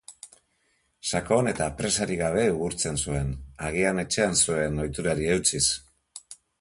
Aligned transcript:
Sakon 1.09 1.49
eta 1.51 1.67
presarik 1.81 2.19
gabe 2.23 2.45
igurzten 2.53 2.97
zuen, 3.03 3.29
agian 3.69 4.05
etxean 4.05 4.41
zuen 4.47 4.83
ohiturari 4.87 5.29
eutsiz. 5.37 5.67